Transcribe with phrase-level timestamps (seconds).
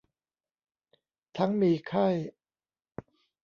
[1.37, 2.07] ทั้งมีไข้